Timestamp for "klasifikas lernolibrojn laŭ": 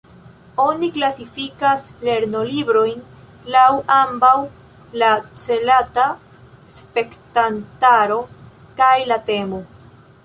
0.93-3.67